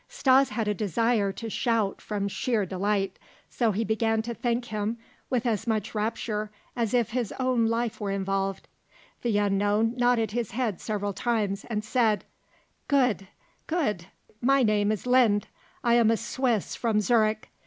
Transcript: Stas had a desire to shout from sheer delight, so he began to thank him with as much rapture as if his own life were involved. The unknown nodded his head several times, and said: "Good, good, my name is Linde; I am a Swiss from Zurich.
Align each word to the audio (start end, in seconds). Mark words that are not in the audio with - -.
Stas 0.07 0.49
had 0.49 0.67
a 0.67 0.73
desire 0.73 1.31
to 1.33 1.47
shout 1.47 2.01
from 2.01 2.27
sheer 2.27 2.65
delight, 2.65 3.19
so 3.51 3.71
he 3.71 3.83
began 3.83 4.23
to 4.23 4.33
thank 4.33 4.65
him 4.65 4.97
with 5.29 5.45
as 5.45 5.67
much 5.67 5.93
rapture 5.93 6.49
as 6.75 6.95
if 6.95 7.11
his 7.11 7.31
own 7.39 7.67
life 7.67 8.01
were 8.01 8.09
involved. 8.09 8.67
The 9.21 9.37
unknown 9.37 9.95
nodded 9.95 10.31
his 10.31 10.49
head 10.53 10.81
several 10.81 11.13
times, 11.13 11.65
and 11.65 11.83
said: 11.83 12.25
"Good, 12.87 13.27
good, 13.67 14.07
my 14.41 14.63
name 14.63 14.91
is 14.91 15.05
Linde; 15.05 15.45
I 15.83 15.93
am 15.93 16.09
a 16.09 16.17
Swiss 16.17 16.75
from 16.75 16.99
Zurich. 16.99 17.49